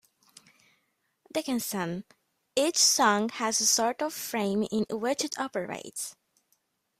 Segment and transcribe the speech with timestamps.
[1.31, 2.05] Dickinson:
[2.55, 6.15] Each song has a sort of frame in which it operates.